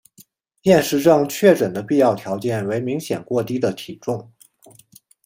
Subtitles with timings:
[0.63, 4.33] 厌食症确诊的必要条件为明显过低的体重。